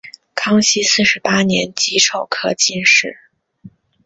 [0.33, 3.19] 康熙四十八年己丑科进士。